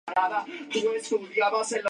[0.09, 0.45] Su cuerpo descansa
[0.89, 1.65] en el cementerio de Ronco.